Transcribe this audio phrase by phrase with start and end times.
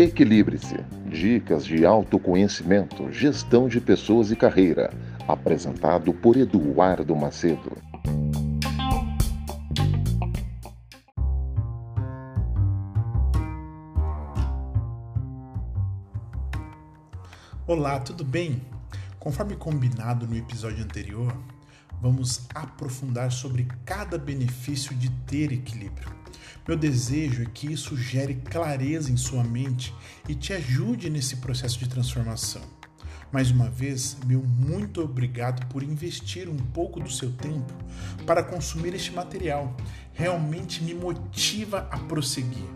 [0.00, 0.76] Equilibre-se.
[1.06, 4.90] Dicas de autoconhecimento, gestão de pessoas e carreira.
[5.28, 7.76] Apresentado por Eduardo Macedo.
[17.66, 18.62] Olá, tudo bem?
[19.18, 21.36] Conforme combinado no episódio anterior,
[22.00, 26.08] vamos aprofundar sobre cada benefício de ter equilíbrio.
[26.66, 29.94] Meu desejo é que isso gere clareza em sua mente
[30.28, 32.62] e te ajude nesse processo de transformação.
[33.32, 37.72] Mais uma vez, meu muito obrigado por investir um pouco do seu tempo
[38.26, 39.76] para consumir este material.
[40.12, 42.68] Realmente me motiva a prosseguir.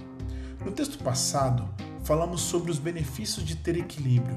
[0.64, 1.68] No texto passado,
[2.04, 4.36] falamos sobre os benefícios de ter equilíbrio.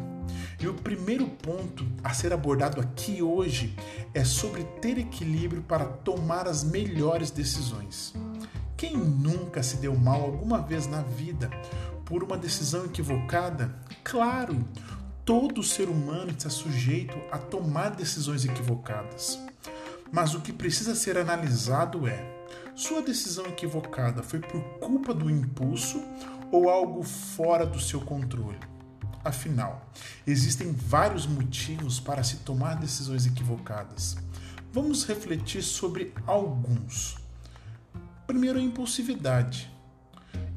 [0.60, 3.76] E o primeiro ponto a ser abordado aqui hoje
[4.14, 8.14] é sobre ter equilíbrio para tomar as melhores decisões.
[8.76, 11.50] Quem nunca se deu mal alguma vez na vida
[12.06, 13.76] por uma decisão equivocada?
[14.04, 14.64] Claro,
[15.26, 19.40] todo ser humano está sujeito a tomar decisões equivocadas.
[20.12, 22.38] Mas o que precisa ser analisado é:
[22.76, 26.02] sua decisão equivocada foi por culpa do impulso
[26.52, 28.60] ou algo fora do seu controle?
[29.24, 29.92] Afinal,
[30.26, 34.16] existem vários motivos para se tomar decisões equivocadas.
[34.72, 37.18] Vamos refletir sobre alguns.
[38.26, 39.72] Primeiro, a impulsividade.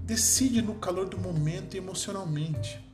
[0.05, 2.85] Decide no calor do momento emocionalmente.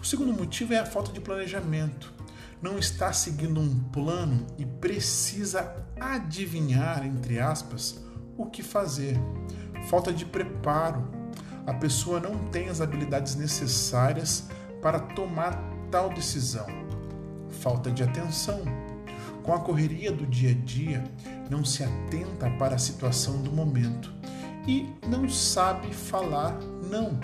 [0.00, 2.14] O segundo motivo é a falta de planejamento.
[2.62, 8.02] Não está seguindo um plano e precisa adivinhar, entre aspas,
[8.36, 9.18] o que fazer.
[9.88, 11.15] Falta de preparo
[11.66, 14.48] a pessoa não tem as habilidades necessárias
[14.80, 16.66] para tomar tal decisão.
[17.60, 18.62] Falta de atenção.
[19.42, 21.04] Com a correria do dia a dia,
[21.50, 24.12] não se atenta para a situação do momento
[24.66, 26.58] e não sabe falar
[26.90, 27.18] não.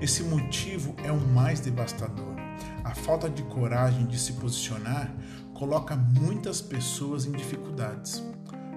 [0.00, 2.34] Esse motivo é o mais devastador.
[2.82, 5.14] A falta de coragem de se posicionar
[5.54, 8.22] coloca muitas pessoas em dificuldades.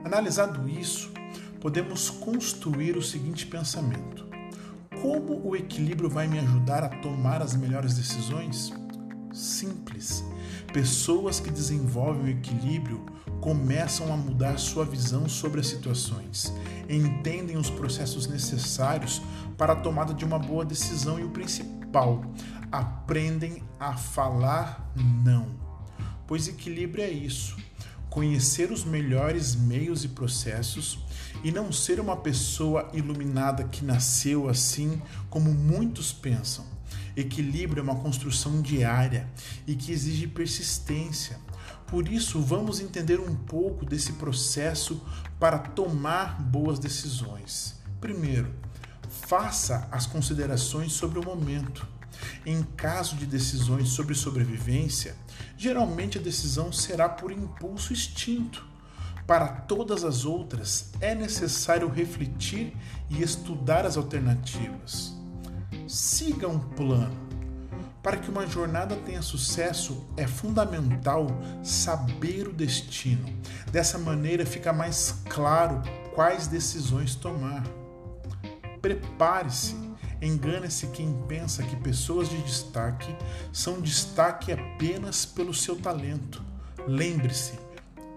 [0.03, 1.11] Analisado isso,
[1.59, 4.27] podemos construir o seguinte pensamento:
[5.01, 8.73] como o equilíbrio vai me ajudar a tomar as melhores decisões?
[9.31, 10.23] Simples.
[10.73, 13.05] Pessoas que desenvolvem o equilíbrio
[13.39, 16.51] começam a mudar sua visão sobre as situações,
[16.89, 19.21] entendem os processos necessários
[19.57, 22.23] para a tomada de uma boa decisão e o principal,
[22.71, 25.47] aprendem a falar não.
[26.25, 27.55] Pois equilíbrio é isso
[28.17, 30.97] conhecer os melhores meios e processos
[31.43, 36.65] e não ser uma pessoa iluminada que nasceu assim como muitos pensam.
[37.15, 39.29] Equilíbrio é uma construção diária
[39.67, 41.37] e que exige persistência.
[41.85, 44.99] Por isso, vamos entender um pouco desse processo
[45.39, 47.75] para tomar boas decisões.
[48.01, 48.51] Primeiro,
[49.27, 51.87] faça as considerações sobre o momento.
[52.45, 55.15] Em caso de decisões sobre sobrevivência,
[55.57, 58.65] geralmente a decisão será por impulso extinto.
[59.25, 62.73] Para todas as outras, é necessário refletir
[63.09, 65.13] e estudar as alternativas.
[65.87, 67.27] Siga um plano.
[68.01, 71.27] Para que uma jornada tenha sucesso, é fundamental
[71.61, 73.27] saber o destino.
[73.69, 75.81] Dessa maneira, fica mais claro
[76.15, 77.63] quais decisões tomar.
[78.81, 79.86] Prepare-se
[80.21, 83.15] Engana-se quem pensa que pessoas de destaque
[83.53, 86.43] são destaque apenas pelo seu talento.
[86.87, 87.59] Lembre-se,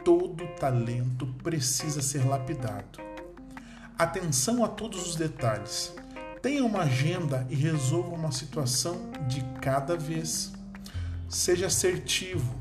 [0.05, 3.01] todo talento precisa ser lapidado.
[3.99, 5.95] Atenção a todos os detalhes.
[6.41, 10.53] Tenha uma agenda e resolva uma situação de cada vez.
[11.29, 12.59] Seja assertivo.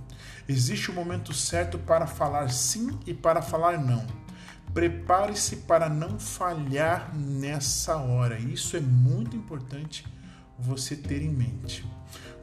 [0.50, 4.06] Existe o um momento certo para falar sim e para falar não.
[4.74, 8.38] Prepare-se para não falhar nessa hora.
[8.40, 10.06] Isso é muito importante
[10.58, 11.86] você ter em mente.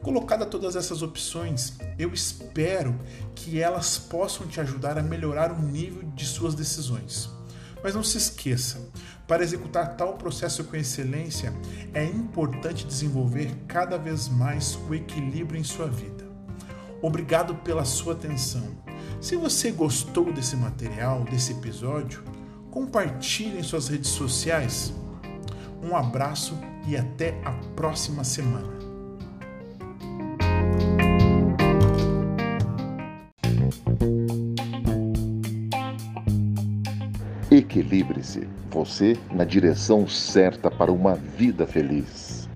[0.01, 2.97] Colocada todas essas opções, eu espero
[3.35, 7.29] que elas possam te ajudar a melhorar o nível de suas decisões.
[7.83, 8.89] Mas não se esqueça,
[9.27, 11.53] para executar tal processo com excelência,
[11.93, 16.25] é importante desenvolver cada vez mais o equilíbrio em sua vida.
[17.01, 18.86] Obrigado pela sua atenção.
[19.19, 22.23] Se você gostou desse material, desse episódio,
[22.69, 24.93] compartilhe em suas redes sociais.
[25.81, 28.77] Um abraço e até a próxima semana.
[37.49, 42.47] Equilibre-se, você na direção certa para uma vida feliz.